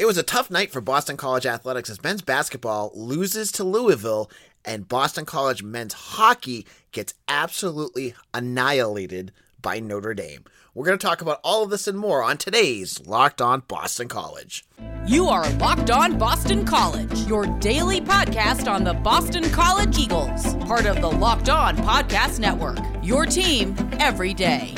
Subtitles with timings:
[0.00, 4.30] It was a tough night for Boston College athletics as men's basketball loses to Louisville
[4.64, 10.46] and Boston College men's hockey gets absolutely annihilated by Notre Dame.
[10.72, 14.08] We're going to talk about all of this and more on today's Locked On Boston
[14.08, 14.64] College.
[15.06, 20.86] You are Locked On Boston College, your daily podcast on the Boston College Eagles, part
[20.86, 22.78] of the Locked On Podcast Network.
[23.02, 24.74] Your team every day.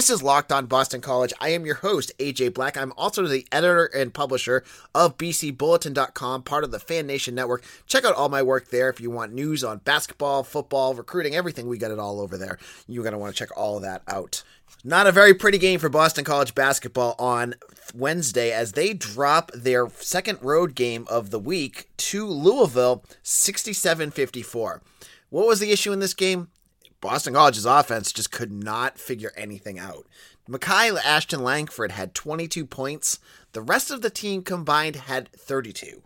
[0.00, 1.34] This is Locked On Boston College.
[1.42, 2.74] I am your host, AJ Black.
[2.74, 4.64] I'm also the editor and publisher
[4.94, 7.62] of BCBulletin.com, part of the Fan Nation Network.
[7.86, 11.68] Check out all my work there if you want news on basketball, football, recruiting, everything.
[11.68, 12.56] We got it all over there.
[12.88, 14.42] You're going to want to check all that out.
[14.82, 17.56] Not a very pretty game for Boston College basketball on
[17.94, 24.80] Wednesday as they drop their second road game of the week to Louisville 67 54.
[25.28, 26.48] What was the issue in this game?
[27.00, 30.06] Boston College's offense just could not figure anything out.
[30.48, 33.18] Makai Ashton Langford had 22 points.
[33.52, 36.02] The rest of the team combined had 32.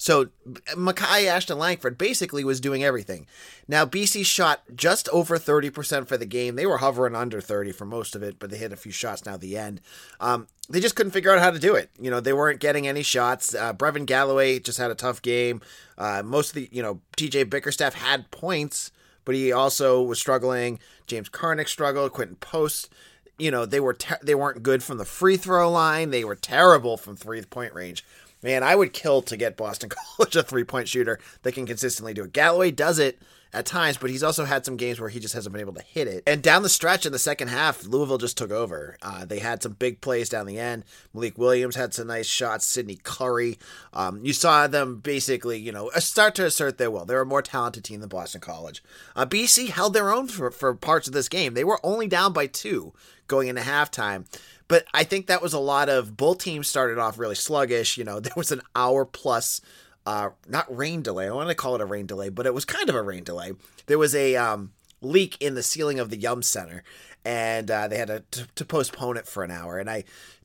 [0.00, 0.26] So
[0.74, 3.26] Makai Ashton Langford basically was doing everything.
[3.66, 6.54] Now BC shot just over 30% for the game.
[6.54, 9.26] They were hovering under 30 for most of it, but they hit a few shots
[9.26, 9.80] now the end.
[10.20, 11.90] Um, they just couldn't figure out how to do it.
[12.00, 13.56] You know, they weren't getting any shots.
[13.56, 15.60] Uh, Brevin Galloway just had a tough game.
[15.98, 18.92] Uh, most of the, you know, TJ Bickerstaff had points,
[19.28, 20.78] but he also was struggling.
[21.06, 22.14] James Karnik struggled.
[22.14, 22.90] Quinten Post,
[23.36, 26.08] you know, they were ter- they weren't good from the free throw line.
[26.08, 28.02] They were terrible from three point range.
[28.42, 32.14] Man, I would kill to get Boston College a three point shooter that can consistently
[32.14, 32.32] do it.
[32.32, 33.20] Galloway does it
[33.52, 35.82] at times, but he's also had some games where he just hasn't been able to
[35.82, 36.22] hit it.
[36.26, 38.96] And down the stretch in the second half, Louisville just took over.
[39.00, 40.84] Uh, they had some big plays down the end.
[41.14, 42.66] Malik Williams had some nice shots.
[42.66, 43.58] Sydney Curry.
[43.92, 47.04] Um, you saw them basically, you know, start to assert their will.
[47.04, 48.82] They're a more talented team than Boston College.
[49.16, 51.54] Uh, BC held their own for, for parts of this game.
[51.54, 52.92] They were only down by two
[53.28, 54.26] going into halftime.
[54.68, 57.96] But I think that was a lot of both teams started off really sluggish.
[57.96, 59.60] You know, there was an hour plus
[60.08, 61.28] uh, not rain delay.
[61.28, 63.24] I want to call it a rain delay, but it was kind of a rain
[63.24, 63.52] delay.
[63.88, 66.82] There was a um, leak in the ceiling of the Yum Center,
[67.26, 69.78] and uh, they had to, to, to, postpone it for an hour.
[69.78, 70.04] And I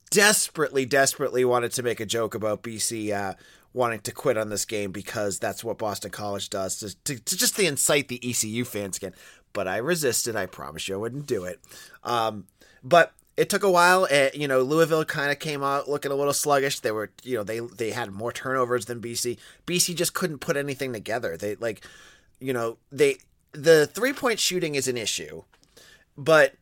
[0.09, 3.35] desperately, desperately wanted to make a joke about BC uh,
[3.71, 7.37] wanting to quit on this game because that's what Boston College does to, to, to
[7.37, 9.13] just to incite the ECU fans again.
[9.53, 10.35] But I resisted.
[10.35, 11.61] I promise you I wouldn't do it.
[12.03, 12.47] Um,
[12.83, 14.07] but it took a while.
[14.09, 16.79] And, you know, Louisville kind of came out looking a little sluggish.
[16.79, 19.37] They were, you know, they they had more turnovers than BC.
[19.65, 21.37] BC just couldn't put anything together.
[21.37, 21.85] They like,
[22.39, 23.17] you know, they
[23.51, 25.43] the three point shooting is an issue,
[26.17, 26.55] but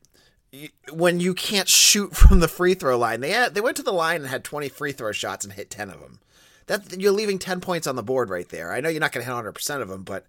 [0.92, 3.94] when you can't shoot from the free throw line, they had, they went to the
[3.94, 6.20] line and had twenty free throw shots and hit ten of them.
[6.68, 8.72] That you're leaving ten points on the board right there.
[8.72, 10.26] I know you're not going to hit 100 percent of them, but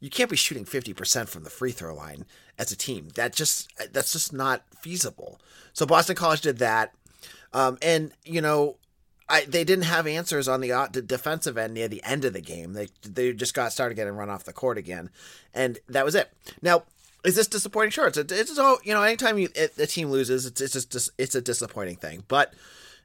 [0.00, 2.24] you can't be shooting 50% from the free throw line
[2.58, 3.08] as a team.
[3.14, 5.40] That just that's just not feasible.
[5.72, 6.94] So Boston College did that.
[7.52, 8.76] Um, and you know,
[9.28, 12.32] I, they didn't have answers on the, uh, the, defensive end near the end of
[12.32, 12.74] the game.
[12.74, 15.10] They they just got started getting run off the court again,
[15.52, 16.30] and that was it.
[16.62, 16.84] Now,
[17.24, 17.90] is this disappointing?
[17.90, 19.02] Sure, it's a, it's all you know.
[19.02, 22.24] Anytime you it, the team loses, it's it's just it's a disappointing thing.
[22.28, 22.54] But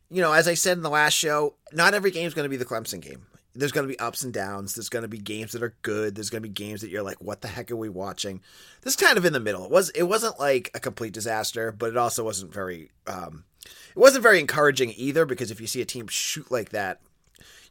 [0.10, 2.50] you know, as I said in the last show, not every game is going to
[2.50, 4.76] be the Clemson game there's going to be ups and downs.
[4.76, 6.16] There's going to be games that are good.
[6.16, 8.42] There's going to be games that you're like, what the heck are we watching?
[8.82, 9.66] This kind of in the middle.
[9.66, 14.00] It was it wasn't like a complete disaster, but it also wasn't very um, it
[14.00, 17.02] wasn't very encouraging either because if you see a team shoot like that,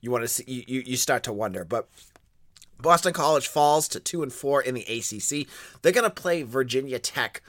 [0.00, 1.64] you want to see you you start to wonder.
[1.64, 1.88] But
[2.78, 5.48] Boston College falls to two and four in the ACC.
[5.82, 7.42] They're going to play Virginia Tech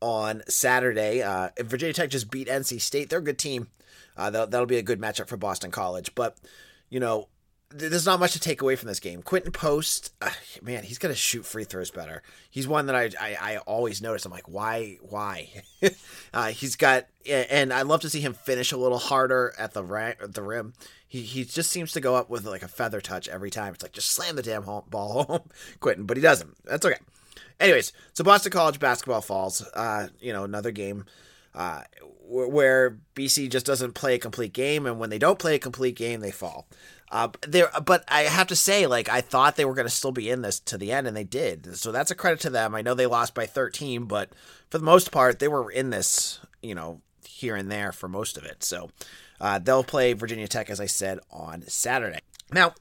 [0.00, 1.22] on Saturday.
[1.22, 3.10] Uh, Virginia Tech just beat NC State.
[3.10, 3.68] They're a good team.
[4.16, 6.14] Uh, that'll, that'll be a good matchup for Boston College.
[6.14, 6.36] But
[6.88, 7.28] you know,
[7.78, 9.22] there's not much to take away from this game.
[9.22, 10.30] Quinten Post, uh,
[10.62, 12.22] man, he's gonna shoot free throws better.
[12.50, 14.24] He's one that I I, I always notice.
[14.24, 15.50] I'm like, why why?
[16.34, 19.84] uh, he's got, and I love to see him finish a little harder at the
[20.20, 20.74] at the rim.
[21.06, 23.74] He he just seems to go up with like a feather touch every time.
[23.74, 25.50] It's like just slam the damn home, ball home,
[25.80, 26.56] Quinten, but he doesn't.
[26.64, 26.98] That's okay.
[27.58, 29.62] Anyways, so Boston College basketball falls.
[29.74, 31.06] Uh, you know, another game.
[31.56, 31.80] Uh,
[32.28, 35.96] where BC just doesn't play a complete game, and when they don't play a complete
[35.96, 36.66] game, they fall.
[37.10, 40.12] Uh, there, but I have to say, like I thought they were going to still
[40.12, 41.76] be in this to the end, and they did.
[41.76, 42.74] So that's a credit to them.
[42.74, 44.30] I know they lost by 13, but
[44.70, 48.36] for the most part, they were in this, you know, here and there for most
[48.36, 48.64] of it.
[48.64, 48.90] So
[49.40, 52.18] uh, they'll play Virginia Tech, as I said, on Saturday.
[52.52, 52.74] Now,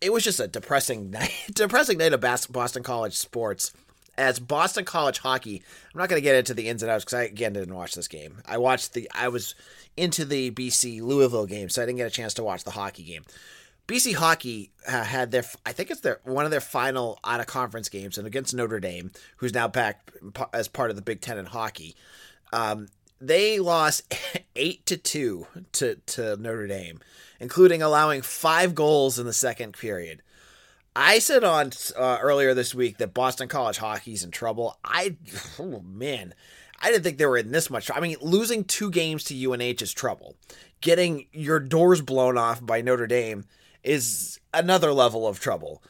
[0.00, 3.72] it was just a depressing night, depressing night of Boston College sports.
[4.20, 5.62] As Boston College hockey,
[5.94, 7.94] I'm not going to get into the ins and outs because I again didn't watch
[7.94, 8.42] this game.
[8.46, 9.54] I watched the, I was
[9.96, 13.02] into the BC Louisville game, so I didn't get a chance to watch the hockey
[13.02, 13.24] game.
[13.88, 17.46] BC hockey uh, had their, I think it's their one of their final out of
[17.46, 20.12] conference games, and against Notre Dame, who's now back
[20.52, 21.96] as part of the Big Ten in hockey.
[22.52, 22.88] Um,
[23.22, 24.14] they lost
[24.54, 27.00] eight to two to to Notre Dame,
[27.40, 30.22] including allowing five goals in the second period.
[30.96, 34.78] I said on uh, earlier this week that Boston College hockey's in trouble.
[34.84, 35.16] I,
[35.58, 36.34] oh man,
[36.80, 37.90] I didn't think they were in this much.
[37.94, 40.36] I mean, losing two games to UNH is trouble.
[40.80, 43.44] Getting your doors blown off by Notre Dame
[43.84, 45.82] is another level of trouble.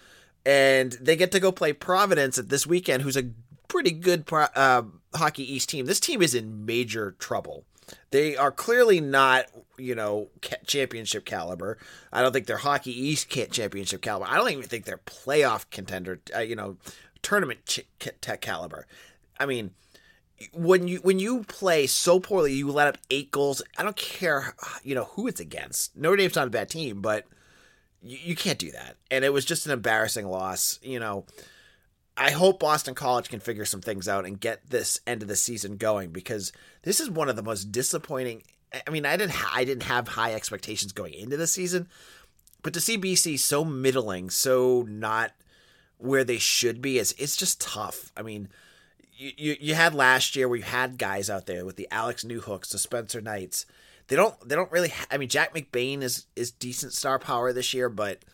[0.45, 3.31] And they get to go play Providence at this weekend, who's a
[3.69, 4.83] pretty good uh,
[5.15, 5.87] Hockey East team.
[5.87, 7.65] This team is in major trouble.
[8.11, 9.47] They are clearly not,
[9.79, 10.29] you know,
[10.67, 11.79] championship caliber.
[12.13, 14.27] I don't think they're Hockey East championship caliber.
[14.29, 16.77] I don't even think they're playoff contender, uh, you know,
[17.23, 17.87] tournament ch-
[18.41, 18.87] caliber.
[19.39, 19.71] I mean,
[20.53, 23.63] when you when you play so poorly, you let up eight goals.
[23.77, 25.97] I don't care, you know, who it's against.
[25.97, 27.27] Notre Dame's not a bad team, but
[28.03, 28.97] you, you can't do that.
[29.11, 30.79] And it was just an embarrassing loss.
[30.83, 31.27] You know,
[32.21, 35.37] I hope Boston College can figure some things out and get this end of the
[35.37, 36.53] season going because
[36.83, 38.43] this is one of the most disappointing.
[38.87, 41.89] I mean, I didn't I didn't have high expectations going into the season,
[42.63, 45.33] but to see BC so middling, so not
[45.97, 48.13] where they should be, is it's just tough.
[48.17, 48.51] I mean
[49.21, 52.71] you, you had last year where you had guys out there with the Alex Newhooks,
[52.71, 53.67] the Spencer Knights.
[54.09, 54.89] They don't they don't really.
[54.89, 58.25] Ha- I mean, Jack McBain is is decent star power this year, but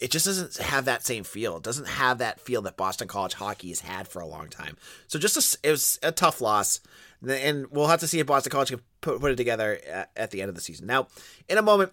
[0.00, 1.56] it just doesn't have that same feel.
[1.56, 4.76] It doesn't have that feel that Boston College hockey has had for a long time.
[5.06, 6.80] So just a, it was a tough loss,
[7.26, 10.30] and we'll have to see if Boston College can put, put it together at, at
[10.30, 10.86] the end of the season.
[10.86, 11.08] Now,
[11.48, 11.92] in a moment.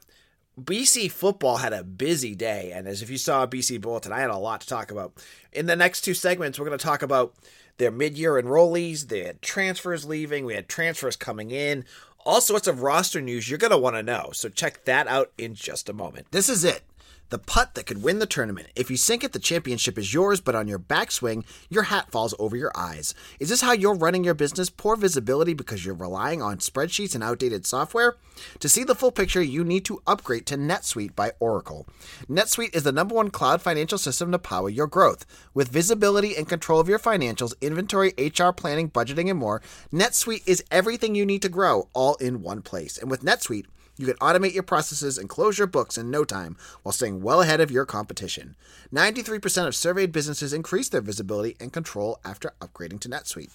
[0.60, 4.30] BC football had a busy day, and as if you saw BC Bulletin, I had
[4.30, 5.14] a lot to talk about.
[5.54, 7.34] In the next two segments, we're going to talk about
[7.78, 9.08] their mid-year enrollees.
[9.08, 10.44] They had transfers leaving.
[10.44, 11.86] We had transfers coming in.
[12.26, 14.32] All sorts of roster news you're going to want to know.
[14.34, 16.28] So check that out in just a moment.
[16.32, 16.84] This is it
[17.30, 18.68] the putt that could win the tournament.
[18.76, 22.34] If you sink it, the championship is yours, but on your backswing, your hat falls
[22.40, 23.14] over your eyes.
[23.40, 24.70] Is this how you're running your business?
[24.70, 28.18] Poor visibility because you're relying on spreadsheets and outdated software?
[28.60, 31.88] To see the full picture, you need to upgrade to NetSuite by Oracle.
[32.30, 35.26] NetSuite is the number one cloud financial system to power your growth.
[35.54, 39.62] With visibility and control of your financials, inventory, HR planning, budgeting, and more,
[39.94, 42.98] NetSuite is everything you need to grow all in one place.
[42.98, 43.66] And with NetSuite,
[44.00, 47.42] you can automate your processes and close your books in no time while staying well
[47.42, 48.56] ahead of your competition.
[48.94, 53.52] 93% of surveyed businesses increased their visibility and control after upgrading to NetSuite.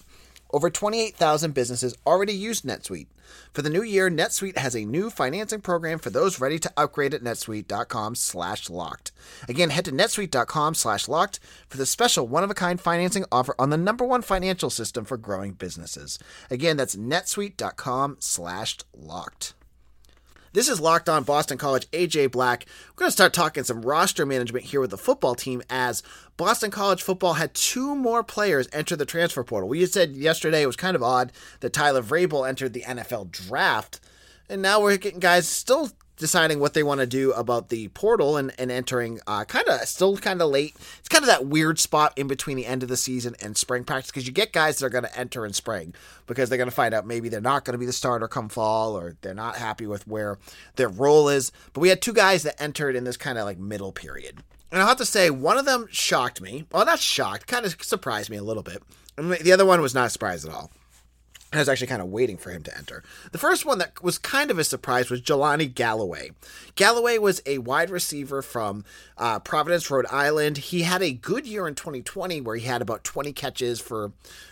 [0.51, 3.07] Over 28,000 businesses already use NetSuite.
[3.51, 7.15] For the new year, NetSuite has a new financing program for those ready to upgrade
[7.15, 9.11] at netsuite.com/locked.
[9.49, 14.69] Again, head to netsuite.com/locked for the special one-of-a-kind financing offer on the number one financial
[14.69, 16.19] system for growing businesses.
[16.51, 19.53] Again, that's netsuite.com/locked.
[20.55, 22.65] This is Locked On Boston College, AJ Black.
[22.87, 26.01] We're going to start talking some roster management here with the football team as
[26.37, 29.67] Boston College football had two more players enter the transfer portal.
[29.67, 33.99] We said yesterday it was kind of odd that Tyler Vrabel entered the NFL draft,
[34.47, 38.37] and now we're getting guys still deciding what they want to do about the portal
[38.37, 40.75] and, and entering uh, kind of still kind of late.
[40.99, 43.83] It's kind of that weird spot in between the end of the season and spring
[43.83, 45.93] practice because you get guys that are going to enter in spring
[46.27, 48.49] because they're going to find out maybe they're not going to be the starter come
[48.49, 50.37] fall or they're not happy with where
[50.75, 51.51] their role is.
[51.73, 54.43] But we had two guys that entered in this kind of like middle period.
[54.71, 56.65] And I have to say, one of them shocked me.
[56.71, 58.83] Well, not shocked, kind of surprised me a little bit.
[59.17, 60.71] And the other one was not surprised at all.
[61.57, 63.03] I was actually kind of waiting for him to enter.
[63.31, 66.31] The first one that was kind of a surprise was Jelani Galloway.
[66.75, 68.83] Galloway was a wide receiver from
[69.17, 70.57] uh, Providence, Rhode Island.
[70.57, 74.11] He had a good year in 2020 where he had about 20 catches for,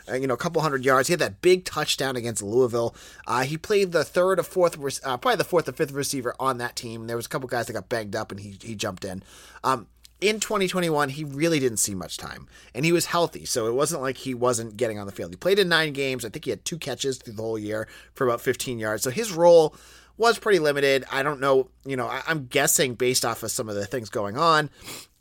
[0.10, 1.08] uh, you know, a couple hundred yards.
[1.08, 2.96] He had that big touchdown against Louisville.
[3.28, 6.58] Uh, he played the third or fourth, uh, probably the fourth or fifth receiver on
[6.60, 7.08] that team.
[7.08, 9.24] There was a couple guys that got banged up and he, he jumped in.
[9.64, 9.88] Um,
[10.24, 14.02] in 2021, he really didn't see much time, and he was healthy, so it wasn't
[14.02, 15.32] like he wasn't getting on the field.
[15.32, 16.24] He played in nine games.
[16.24, 19.04] I think he had two catches through the whole year for about 15 yards.
[19.04, 19.76] So his role
[20.18, 21.04] was pretty limited.
[21.12, 24.10] I don't know, you know, I, am guessing based off of some of the things
[24.10, 24.70] going on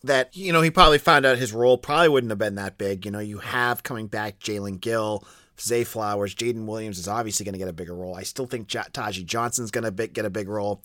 [0.05, 3.05] that, you know, he probably found out his role probably wouldn't have been that big.
[3.05, 5.25] You know, you have coming back Jalen Gill,
[5.61, 8.15] Zay Flowers, Jaden Williams is obviously going to get a bigger role.
[8.15, 10.83] I still think J- Taji Johnson's going to get a big role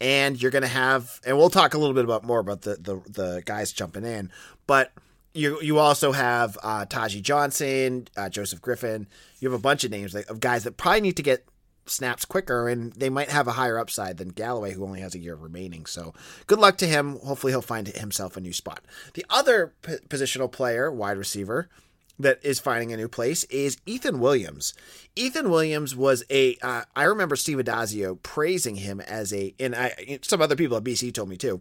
[0.00, 2.76] and you're going to have, and we'll talk a little bit about more about the
[2.76, 4.30] the, the guys jumping in,
[4.66, 4.92] but
[5.34, 9.06] you you also have uh, Taji Johnson, uh, Joseph Griffin.
[9.38, 11.46] You have a bunch of names of guys that probably need to get
[11.86, 15.18] snaps quicker, and they might have a higher upside than Galloway, who only has a
[15.18, 15.86] year remaining.
[15.86, 16.14] So
[16.46, 17.18] good luck to him.
[17.20, 18.84] Hopefully, he'll find himself a new spot.
[19.14, 21.68] The other p- positional player, wide receiver,
[22.22, 24.74] that is finding a new place is Ethan Williams.
[25.16, 26.56] Ethan Williams was a.
[26.62, 30.84] Uh, I remember Steve Addazio praising him as a, and I, some other people at
[30.84, 31.60] BC told me too,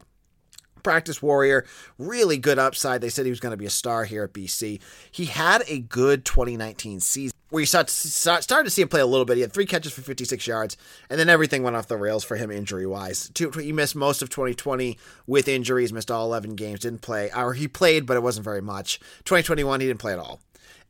[0.84, 1.66] practice warrior,
[1.98, 3.02] really good upside.
[3.02, 4.80] They said he was going to be a star here at BC.
[5.12, 9.06] He had a good 2019 season where you start, started to see him play a
[9.06, 9.36] little bit.
[9.36, 10.78] He had three catches for 56 yards,
[11.10, 13.32] and then everything went off the rails for him injury wise.
[13.36, 17.68] He missed most of 2020 with injuries, missed all 11 games, didn't play, or he
[17.68, 19.00] played, but it wasn't very much.
[19.26, 20.40] 2021, he didn't play at all.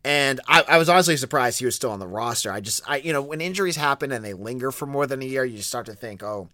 [0.04, 2.52] And I, I, was honestly surprised he was still on the roster.
[2.52, 5.26] I just, I, you know, when injuries happen and they linger for more than a
[5.26, 6.48] year, you start to think, oh,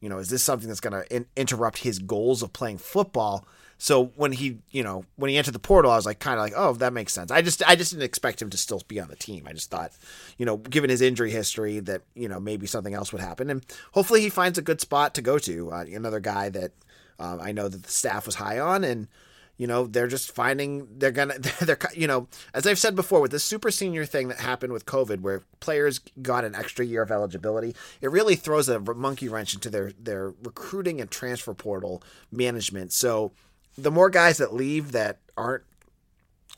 [0.00, 3.46] you know, is this something that's going to in- interrupt his goals of playing football?
[3.78, 6.44] So when he, you know, when he entered the portal, I was like, kind of
[6.44, 7.30] like, oh, that makes sense.
[7.30, 9.44] I just, I just didn't expect him to still be on the team.
[9.46, 9.92] I just thought,
[10.38, 13.64] you know, given his injury history, that you know maybe something else would happen, and
[13.92, 15.70] hopefully he finds a good spot to go to.
[15.70, 16.72] Uh, another guy that
[17.18, 19.08] um, I know that the staff was high on, and
[19.56, 23.30] you know they're just finding they're gonna they're you know as i've said before with
[23.30, 27.10] the super senior thing that happened with covid where players got an extra year of
[27.10, 32.92] eligibility it really throws a monkey wrench into their their recruiting and transfer portal management.
[32.92, 33.32] So
[33.76, 35.64] the more guys that leave that aren't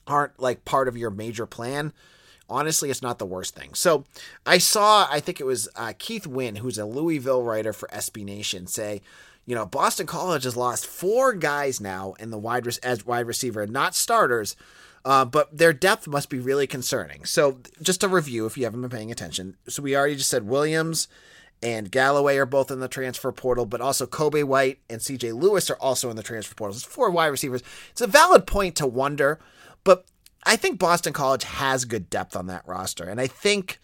[0.06, 1.92] aren't like part of your major plan
[2.48, 3.74] honestly it's not the worst thing.
[3.74, 4.04] So
[4.46, 8.24] i saw i think it was uh, keith wynn who's a louisville writer for sb
[8.24, 9.02] nation say
[9.48, 13.66] you know, Boston College has lost four guys now in the wide as wide receiver,
[13.66, 14.54] not starters,
[15.06, 17.24] uh, but their depth must be really concerning.
[17.24, 19.56] So, just a review if you haven't been paying attention.
[19.66, 21.08] So, we already just said Williams
[21.62, 25.70] and Galloway are both in the transfer portal, but also Kobe White and CJ Lewis
[25.70, 26.76] are also in the transfer portal.
[26.76, 27.62] It's four wide receivers.
[27.92, 29.38] It's a valid point to wonder,
[29.82, 30.04] but
[30.44, 33.04] I think Boston College has good depth on that roster.
[33.04, 33.78] And I think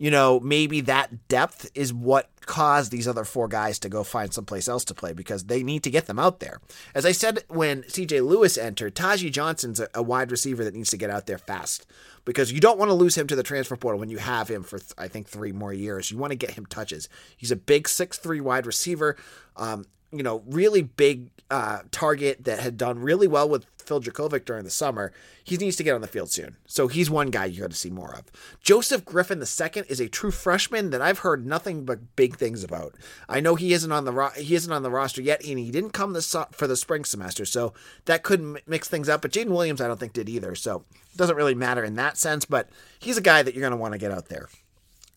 [0.00, 4.32] you know, maybe that depth is what caused these other four guys to go find
[4.32, 6.60] someplace else to play because they need to get them out there.
[6.94, 10.96] As I said when CJ Lewis entered, Taji Johnson's a, wide receiver that needs to
[10.96, 11.86] get out there fast
[12.24, 14.62] because you don't want to lose him to the transfer portal when you have him
[14.62, 16.10] for, I think, three more years.
[16.10, 17.08] You want to get him touches.
[17.36, 19.16] He's a big six-three wide receiver.
[19.56, 24.44] Um, you know, really big uh, target that had done really well with Phil Jurkovec
[24.44, 25.12] during the summer.
[25.42, 26.56] He needs to get on the field soon.
[26.66, 28.24] So he's one guy you got to see more of.
[28.62, 32.94] Joseph Griffin II is a true freshman that I've heard nothing but big things about.
[33.28, 35.72] I know he isn't on the ro- he isn't on the roster yet, and he
[35.72, 37.74] didn't come this for the spring semester, so
[38.04, 39.22] that could mix things up.
[39.22, 42.16] But Jaden Williams, I don't think did either, so it doesn't really matter in that
[42.16, 42.44] sense.
[42.44, 42.68] But
[43.00, 44.48] he's a guy that you're going to want to get out there.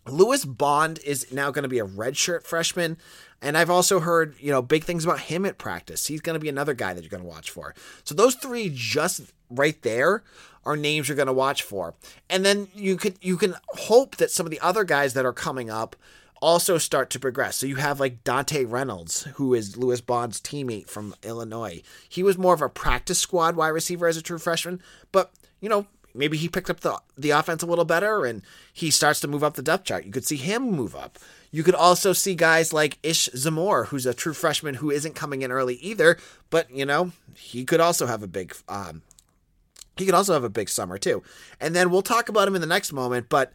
[0.08, 2.98] Lewis Bond is now going to be a redshirt freshman.
[3.44, 6.08] And I've also heard, you know, big things about him at practice.
[6.08, 7.76] He's going to be another guy that you're going to watch for.
[8.06, 10.24] So those three just right there
[10.66, 11.94] are names you're going to watch for.
[12.30, 15.34] And then you could you can hope that some of the other guys that are
[15.34, 15.96] coming up
[16.42, 17.58] also start to progress.
[17.58, 21.82] So you have like Dante Reynolds, who is Lewis Bond's teammate from Illinois.
[22.08, 24.82] He was more of a practice squad wide receiver as a true freshman,
[25.12, 28.42] but you know, maybe he picked up the the offense a little better and
[28.74, 30.06] he starts to move up the depth chart.
[30.06, 31.18] You could see him move up.
[31.54, 35.44] You could also see guys like Ish Zamor, who's a true freshman who isn't coming
[35.44, 36.18] in early either,
[36.50, 39.04] but you know, he could also have a big um
[39.96, 41.22] he could also have a big summer too.
[41.62, 43.54] And then we'll talk about him in the next moment, but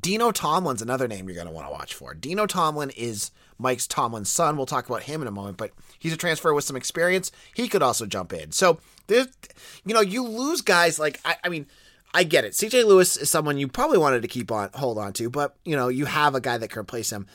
[0.00, 2.14] Dino Tomlin's another name you're going to want to watch for.
[2.14, 4.56] Dino Tomlin is Mike's Tomlin's son.
[4.56, 7.30] We'll talk about him in a moment, but he's a transfer with some experience.
[7.52, 8.52] He could also jump in.
[8.52, 9.28] So there's,
[9.84, 11.66] you know, you lose guys like I, I mean,
[12.12, 12.52] I get it.
[12.52, 15.76] CJ Lewis is someone you probably wanted to keep on hold on to, but you
[15.76, 17.26] know, you have a guy that can replace him.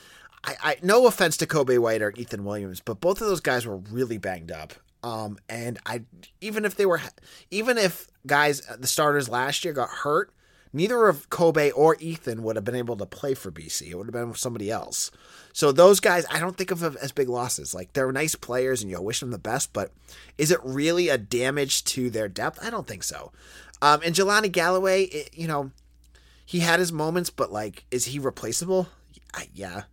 [0.43, 3.65] I, I no offense to Kobe White or Ethan Williams, but both of those guys
[3.65, 4.73] were really banged up.
[5.03, 6.03] Um, and I
[6.41, 7.01] even if they were
[7.51, 10.33] even if guys the starters last year got hurt,
[10.75, 13.91] neither of Kobe or Ethan would have been able to play for BC.
[13.91, 15.09] It would have been somebody else.
[15.53, 17.73] So those guys, I don't think of as big losses.
[17.73, 19.71] Like they're nice players, and you wish them the best.
[19.71, 19.91] But
[20.37, 22.59] is it really a damage to their depth?
[22.61, 23.31] I don't think so.
[23.85, 25.69] Um, and Jelani Galloway, it, you know,
[26.43, 28.87] he had his moments, but like, is he replaceable?
[29.31, 29.83] I, yeah.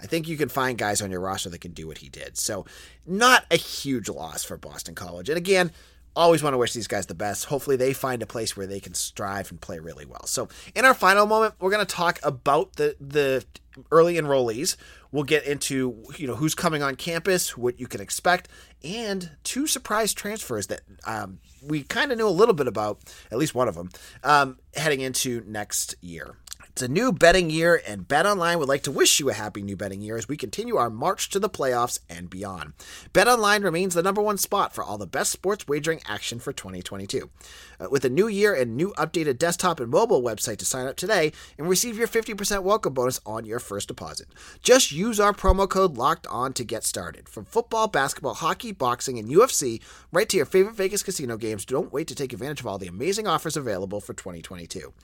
[0.00, 2.38] I think you can find guys on your roster that can do what he did.
[2.38, 2.64] So,
[3.06, 5.28] not a huge loss for Boston College.
[5.28, 5.70] And again,
[6.16, 7.44] always want to wish these guys the best.
[7.44, 10.24] Hopefully, they find a place where they can strive and play really well.
[10.24, 13.44] So, in our final moment, we're going to talk about the the
[13.90, 14.76] early enrollees.
[15.12, 18.48] We'll get into you know who's coming on campus, what you can expect,
[18.82, 22.98] and two surprise transfers that um, we kind of knew a little bit about,
[23.30, 23.90] at least one of them,
[24.24, 26.36] um, heading into next year.
[26.72, 29.76] It's a new betting year, and BetOnline would like to wish you a happy new
[29.76, 32.72] betting year as we continue our march to the playoffs and beyond.
[33.12, 37.28] BetOnline remains the number one spot for all the best sports wagering action for 2022.
[37.78, 40.96] Uh, with a new year and new updated desktop and mobile website to sign up
[40.96, 44.28] today and receive your 50% welcome bonus on your first deposit.
[44.62, 47.28] Just use our promo code LOCKED ON to get started.
[47.28, 51.92] From football, basketball, hockey, boxing, and UFC, right to your favorite Vegas casino games, don't
[51.92, 54.94] wait to take advantage of all the amazing offers available for 2022.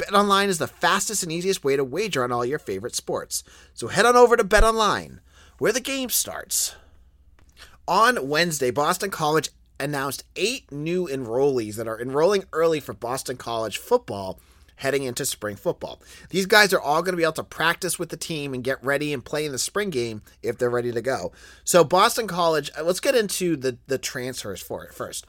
[0.00, 3.44] BetOnline is the fastest and easiest way to wager on all your favorite sports.
[3.74, 5.18] So head on over to BetOnline,
[5.58, 6.74] where the game starts.
[7.86, 13.76] On Wednesday, Boston College announced eight new enrollees that are enrolling early for Boston College
[13.76, 14.40] football
[14.76, 16.00] heading into spring football.
[16.30, 18.82] These guys are all going to be able to practice with the team and get
[18.82, 21.32] ready and play in the spring game if they're ready to go.
[21.64, 25.26] So Boston College, uh, let's get into the the transfers for it first.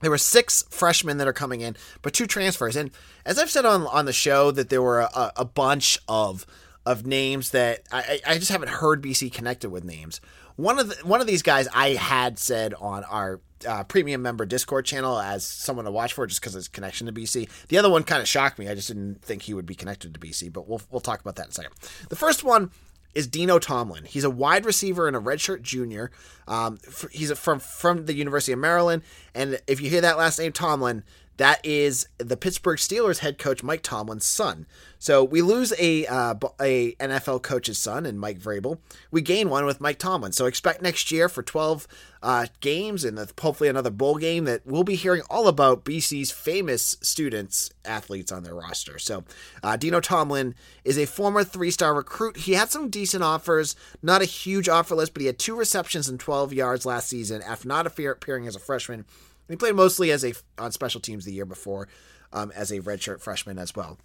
[0.00, 2.76] There were six freshmen that are coming in, but two transfers.
[2.76, 2.90] And
[3.24, 6.46] as I've said on on the show, that there were a, a bunch of
[6.86, 10.20] of names that I, I just haven't heard BC connected with names.
[10.56, 14.46] One of the, one of these guys I had said on our uh, premium member
[14.46, 17.48] Discord channel as someone to watch for just because his connection to BC.
[17.68, 18.68] The other one kind of shocked me.
[18.68, 21.36] I just didn't think he would be connected to BC, but we'll we'll talk about
[21.36, 21.72] that in a second.
[22.08, 22.70] The first one
[23.14, 24.04] is Dino Tomlin.
[24.04, 26.10] He's a wide receiver and a redshirt junior.
[26.46, 26.78] Um,
[27.10, 29.02] he's from from the University of Maryland,
[29.34, 31.02] and if you hear that last name Tomlin,
[31.38, 34.66] that is the Pittsburgh Steelers head coach Mike Tomlin's son.
[34.98, 38.78] So we lose a uh, a NFL coach's son and Mike Vrabel.
[39.12, 40.32] We gain one with Mike Tomlin.
[40.32, 41.86] So expect next year for 12
[42.20, 46.96] uh, games and hopefully another bowl game that we'll be hearing all about BC's famous
[47.00, 48.98] students athletes on their roster.
[48.98, 49.22] So
[49.62, 52.38] uh, Dino Tomlin is a former three star recruit.
[52.38, 56.08] He had some decent offers, not a huge offer list, but he had two receptions
[56.08, 59.04] and 12 yards last season after not appearing as a freshman.
[59.48, 61.88] He played mostly as a on special teams the year before,
[62.32, 63.98] um, as a redshirt freshman as well.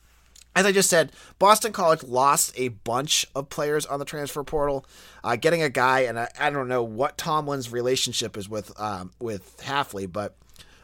[0.56, 4.86] As I just said, Boston College lost a bunch of players on the transfer portal.
[5.24, 9.12] Uh, getting a guy, and I, I, don't know what Tomlin's relationship is with um,
[9.20, 10.36] with Hafley, but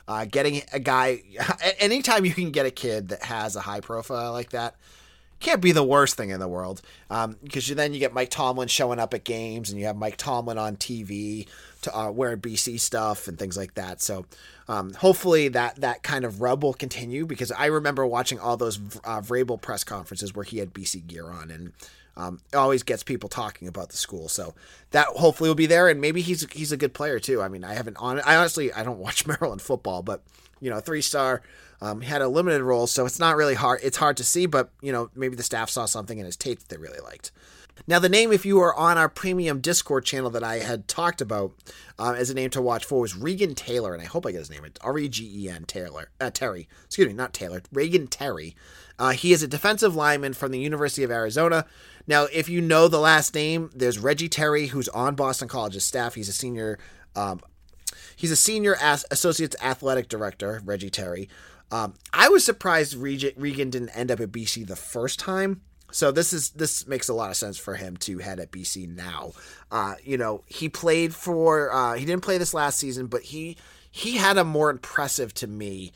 [0.07, 1.21] uh, getting a guy,
[1.79, 4.75] anytime you can get a kid that has a high profile like that,
[5.39, 6.81] can't be the worst thing in the world.
[7.07, 10.17] Because um, then you get Mike Tomlin showing up at games, and you have Mike
[10.17, 11.47] Tomlin on TV
[11.81, 14.01] to, uh, wearing BC stuff and things like that.
[14.01, 14.25] So
[14.67, 17.25] um, hopefully that that kind of rub will continue.
[17.25, 21.29] Because I remember watching all those uh, Vrabel press conferences where he had BC gear
[21.29, 21.73] on, and
[22.17, 24.27] um, it always gets people talking about the school.
[24.29, 24.53] So
[24.91, 27.41] that hopefully will be there, and maybe he's he's a good player too.
[27.41, 28.19] I mean, I haven't on.
[28.21, 30.21] I honestly I don't watch Maryland football, but
[30.59, 31.41] you know, three star
[31.81, 33.79] um, had a limited role, so it's not really hard.
[33.83, 36.59] It's hard to see, but you know, maybe the staff saw something in his tape
[36.59, 37.31] that they really liked.
[37.87, 41.21] Now, the name, if you are on our premium Discord channel that I had talked
[41.21, 41.53] about
[41.97, 44.39] uh, as a name to watch for, was Regen Taylor, and I hope I get
[44.39, 44.65] his name.
[44.65, 46.09] It's R E G E N Taylor.
[46.19, 46.67] Uh, Terry.
[46.85, 47.61] Excuse me, not Taylor.
[47.71, 48.55] Regen Terry.
[48.97, 51.65] Uh, he is a defensive lineman from the University of Arizona.
[52.05, 56.15] Now, if you know the last name, there's Reggie Terry, who's on Boston College's staff.
[56.15, 56.77] He's a senior.
[57.15, 57.39] Um,
[58.15, 61.29] he's a senior as- associate's athletic director, Reggie Terry.
[61.71, 65.61] Um, I was surprised Regen didn't end up at BC the first time.
[65.91, 68.87] So this is this makes a lot of sense for him to head at BC
[68.95, 69.31] now.
[69.71, 73.57] Uh, you know, he played for uh, he didn't play this last season, but he
[73.89, 75.91] he had a more impressive to me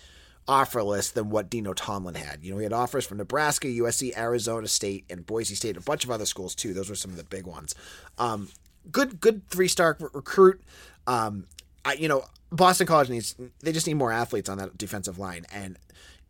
[0.48, 2.44] offer list than what Dino Tomlin had.
[2.44, 6.04] You know, he had offers from Nebraska, USC, Arizona State, and Boise State, a bunch
[6.04, 6.74] of other schools too.
[6.74, 7.76] Those were some of the big ones.
[8.18, 8.50] Um,
[8.92, 10.62] good, good three star recruit.
[11.08, 11.48] Um,
[11.86, 15.46] I, you know, Boston College needs they just need more athletes on that defensive line
[15.52, 15.78] and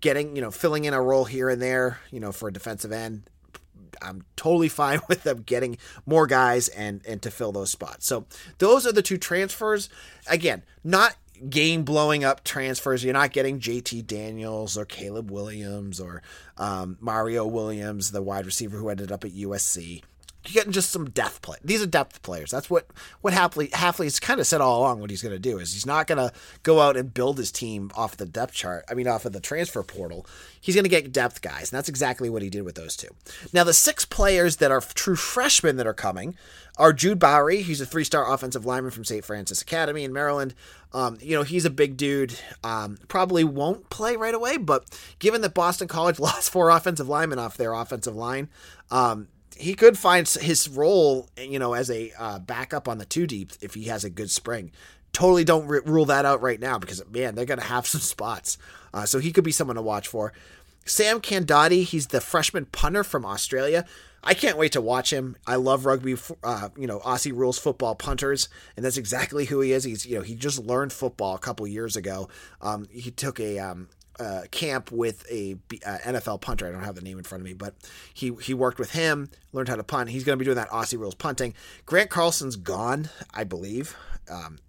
[0.02, 2.92] getting you know filling in a role here and there you know for a defensive
[2.92, 3.30] end.
[4.02, 8.06] I'm totally fine with them getting more guys and and to fill those spots.
[8.06, 8.26] So
[8.58, 9.90] those are the two transfers.
[10.28, 11.16] Again, not
[11.50, 13.04] game blowing up transfers.
[13.04, 16.22] You're not getting JT Daniels or Caleb Williams or
[16.58, 20.04] um, Mario Williams, the wide receiver who ended up at USC
[20.44, 21.58] getting just some depth play.
[21.64, 22.52] These are depth players.
[22.52, 22.88] That's what
[23.22, 25.00] what Hafley Hafley's kind of said all along.
[25.00, 27.52] What he's going to do is he's not going to go out and build his
[27.52, 28.86] team off the depth chart.
[28.90, 30.26] I mean, off of the transfer portal.
[30.60, 33.10] He's going to get depth guys, and that's exactly what he did with those two.
[33.52, 36.36] Now, the six players that are true freshmen that are coming
[36.78, 37.62] are Jude Bowery.
[37.62, 39.24] He's a three-star offensive lineman from St.
[39.24, 40.56] Francis Academy in Maryland.
[40.94, 42.40] Um, you know, he's a big dude.
[42.64, 44.86] Um, probably won't play right away, but
[45.20, 48.50] given that Boston College lost four offensive linemen off their offensive line,
[48.90, 53.28] um, he could find his role, you know, as a uh, backup on the two
[53.28, 54.72] deep if he has a good spring.
[55.12, 58.58] Totally don't r- rule that out right now because man, they're gonna have some spots.
[58.94, 60.34] Uh, so he could be someone to watch for.
[60.86, 63.86] Sam Candati, he's the freshman punter from Australia.
[64.24, 65.36] I can't wait to watch him.
[65.46, 69.74] I love rugby, uh, you know, Aussie rules football punters, and that's exactly who he
[69.74, 69.84] is.
[69.84, 72.30] He's, you know, he just learned football a couple years ago.
[72.62, 73.90] Um, he took a um,
[74.20, 76.68] uh, camp with a uh, NFL punter.
[76.68, 77.74] I don't have the name in front of me, but
[78.14, 80.10] he he worked with him, learned how to punt.
[80.10, 81.54] He's going to be doing that Aussie rules punting.
[81.86, 83.96] Grant Carlson's gone, I believe.
[84.30, 84.60] Um,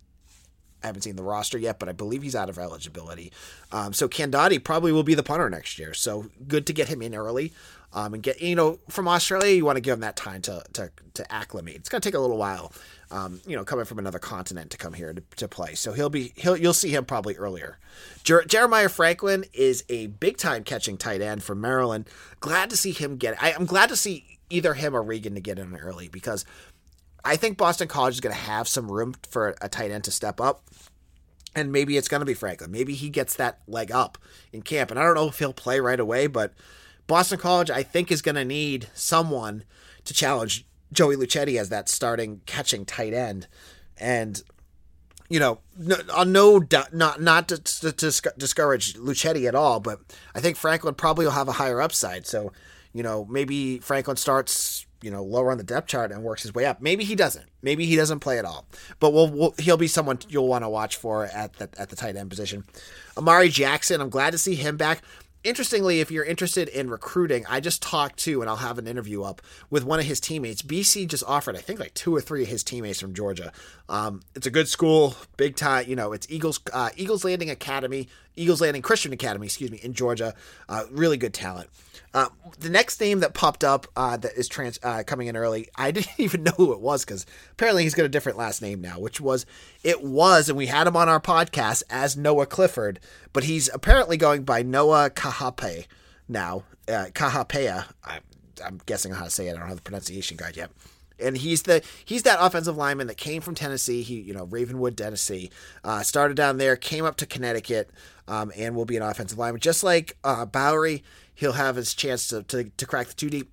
[0.82, 3.32] I haven't seen the roster yet, but I believe he's out of eligibility.
[3.72, 5.94] Um, so Candati probably will be the punter next year.
[5.94, 7.54] So good to get him in early
[7.94, 9.54] um, and get you know from Australia.
[9.54, 11.76] You want to give him that time to to to acclimate.
[11.76, 12.72] It's going to take a little while
[13.14, 15.74] um, you know, coming from another continent to come here to, to play.
[15.74, 17.78] So he'll be he'll you'll see him probably earlier.
[18.24, 22.08] Jer- Jeremiah Franklin is a big time catching tight end from Maryland.
[22.40, 23.40] Glad to see him get.
[23.40, 26.44] I, I'm glad to see either him or Regen to get in early because
[27.24, 30.10] I think Boston College is going to have some room for a tight end to
[30.10, 30.64] step up.
[31.56, 32.72] And maybe it's going to be Franklin.
[32.72, 34.18] Maybe he gets that leg up
[34.52, 34.90] in camp.
[34.90, 36.52] And I don't know if he'll play right away, but
[37.06, 39.64] Boston College, I think, is going to need someone
[40.04, 43.46] to challenge Joey Luchetti as that starting catching tight end.
[43.98, 44.42] And
[45.28, 50.00] you know, no, on no not not to, to, to, discourage Luchetti at all, but
[50.34, 52.26] I think Franklin probably will have a higher upside.
[52.26, 52.52] So,
[52.92, 56.54] you know, maybe Franklin starts you know lower on the depth chart and works his
[56.54, 56.80] way up.
[56.80, 57.46] Maybe he doesn't.
[57.62, 58.66] Maybe he doesn't play at all.
[59.00, 61.96] But we'll, we'll he'll be someone you'll want to watch for at the at the
[61.96, 62.64] tight end position.
[63.16, 65.02] Amari Jackson, I'm glad to see him back
[65.44, 69.22] interestingly, if you're interested in recruiting, I just talked to, and I'll have an interview
[69.22, 70.62] up with one of his teammates.
[70.62, 73.52] BC just offered, I think, like two or three of his teammates from Georgia.
[73.88, 75.88] Um, it's a good school, big time.
[75.88, 79.92] You know, it's Eagles uh, Eagles Landing Academy, Eagles Landing Christian Academy, excuse me, in
[79.92, 80.34] Georgia.
[80.68, 81.70] Uh, really good talent.
[82.12, 82.28] Uh,
[82.60, 85.90] the next name that popped up uh, that is trans uh, coming in early, I
[85.90, 88.98] didn't even know who it was because apparently he's got a different last name now,
[88.98, 89.46] which was
[89.82, 93.00] it was, and we had him on our podcast as Noah Clifford,
[93.32, 95.86] but he's apparently going by Noah Kahape
[96.28, 96.64] now.
[96.86, 98.22] Uh, Kahapea, I'm,
[98.64, 99.56] I'm guessing how to say it.
[99.56, 100.70] I don't have the pronunciation guide yet
[101.18, 104.02] and he's the he's that offensive lineman that came from Tennessee.
[104.02, 105.50] He you know Ravenwood, Tennessee,
[105.82, 107.90] uh, started down there, came up to Connecticut,
[108.28, 111.02] um, and will be an offensive lineman just like uh, Bowery
[111.34, 113.52] he'll have his chance to, to, to crack the two deep.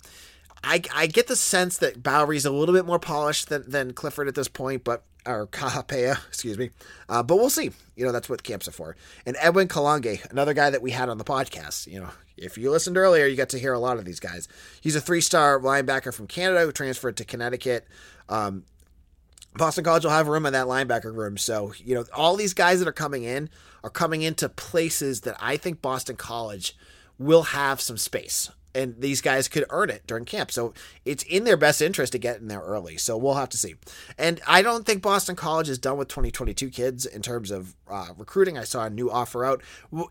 [0.64, 4.28] I, I get the sense that Bowery's a little bit more polished than, than Clifford
[4.28, 6.70] at this point, but or Kahapea, excuse me.
[7.08, 7.70] Uh, but we'll see.
[7.96, 8.96] You know, that's what camps are for.
[9.26, 11.86] And Edwin Kalange, another guy that we had on the podcast.
[11.86, 14.48] You know, if you listened earlier, you got to hear a lot of these guys.
[14.80, 17.86] He's a three-star linebacker from Canada who transferred to Connecticut.
[18.28, 18.64] Um,
[19.54, 21.36] Boston College will have room in that linebacker room.
[21.36, 23.50] So, you know, all these guys that are coming in
[23.84, 26.76] are coming into places that I think Boston College–
[27.22, 30.50] will have some space and these guys could earn it during camp.
[30.50, 32.96] So it's in their best interest to get in there early.
[32.96, 33.74] So we'll have to see.
[34.18, 38.08] And I don't think Boston College is done with 2022 kids in terms of uh,
[38.16, 38.56] recruiting.
[38.56, 39.62] I saw a new offer out.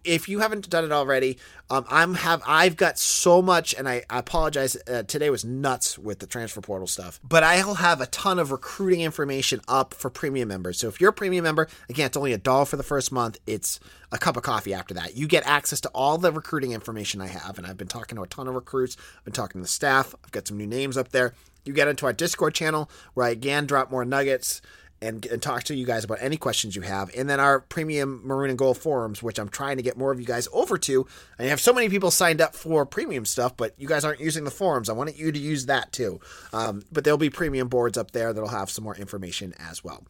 [0.04, 1.38] If you haven't done it already,
[1.70, 4.78] um, I'm have I've got so much, and I, I apologize.
[4.88, 8.52] Uh, today was nuts with the transfer portal stuff, but I'll have a ton of
[8.52, 10.80] recruiting information up for premium members.
[10.80, 13.40] So if you're a premium member, again, it's only a dollar for the first month.
[13.48, 13.80] It's
[14.12, 15.16] a cup of coffee after that.
[15.16, 18.24] You get access to all the recruiting information I have, and I've been talking to
[18.24, 18.98] a ton of recruits.
[19.18, 20.14] I've been talking to the staff.
[20.24, 21.34] I've got some new names up there.
[21.64, 24.62] You get into our Discord channel where I again drop more nuggets
[25.02, 27.12] and, and talk to you guys about any questions you have.
[27.16, 30.20] And then our premium Maroon and Gold forums, which I'm trying to get more of
[30.20, 31.08] you guys over to.
[31.40, 34.44] I have so many people signed up for premium stuff, but you guys aren't using
[34.44, 34.90] the forums.
[34.90, 36.20] I want you to use that too.
[36.54, 40.04] Um, but there'll be premium boards up there that'll have some more information as well.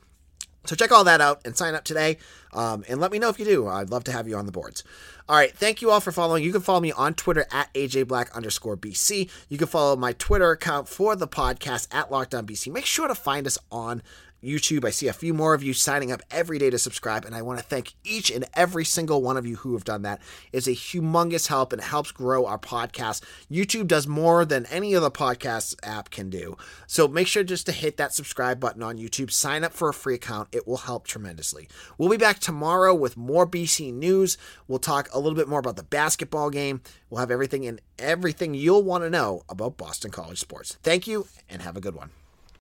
[0.65, 2.17] So check all that out and sign up today.
[2.53, 3.67] Um, and let me know if you do.
[3.67, 4.83] I'd love to have you on the boards.
[5.27, 5.55] All right.
[5.55, 6.43] Thank you all for following.
[6.43, 9.29] You can follow me on Twitter at AJBlack underscore BC.
[9.49, 12.71] You can follow my Twitter account for the podcast at Lockdown BC.
[12.71, 14.03] Make sure to find us on
[14.43, 14.85] YouTube.
[14.85, 17.41] I see a few more of you signing up every day to subscribe, and I
[17.41, 20.21] want to thank each and every single one of you who have done that.
[20.51, 23.21] It's a humongous help and it helps grow our podcast.
[23.51, 26.57] YouTube does more than any other podcast app can do.
[26.87, 29.93] So make sure just to hit that subscribe button on YouTube, sign up for a
[29.93, 30.49] free account.
[30.51, 31.67] It will help tremendously.
[31.97, 34.37] We'll be back tomorrow with more BC news.
[34.67, 36.81] We'll talk a little bit more about the basketball game.
[37.09, 40.77] We'll have everything and everything you'll want to know about Boston College sports.
[40.81, 42.20] Thank you and have a good one.